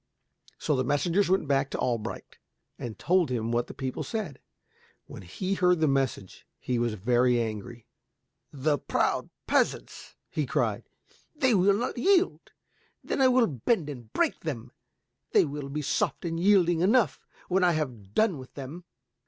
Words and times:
So 0.57 0.75
the 0.75 0.83
messengers 0.83 1.29
went 1.29 1.47
back 1.47 1.69
to 1.69 1.77
Albrecht 1.77 2.39
and 2.79 2.97
told 2.97 3.29
him 3.29 3.51
what 3.51 3.67
the 3.67 3.73
people 3.75 4.01
said. 4.01 4.39
When 5.05 5.21
he 5.21 5.53
heard 5.53 5.79
the 5.79 5.87
message 5.87 6.47
he 6.59 6.79
was 6.79 6.95
very 6.95 7.39
angry. 7.39 7.85
"The 8.51 8.79
proud 8.79 9.29
peasants," 9.45 10.15
he 10.27 10.47
cried, 10.47 10.89
"they 11.35 11.53
will 11.53 11.77
not 11.77 11.99
yield. 11.99 12.51
Then 13.03 13.21
I 13.21 13.27
will 13.27 13.45
bend 13.45 13.91
and 13.91 14.11
break 14.11 14.39
them. 14.39 14.71
They 15.33 15.45
will 15.45 15.69
be 15.69 15.83
soft 15.83 16.25
and 16.25 16.39
yielding 16.39 16.79
enough 16.79 17.27
when 17.47 17.63
I 17.63 17.73
have 17.73 18.15
done 18.15 18.39
with 18.39 18.55
them." 18.55 18.85